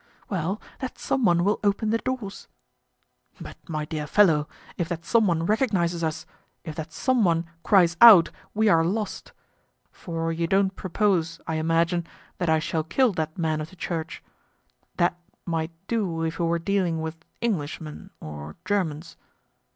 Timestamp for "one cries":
7.23-7.97